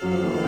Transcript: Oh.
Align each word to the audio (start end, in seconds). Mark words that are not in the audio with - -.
Oh. 0.00 0.47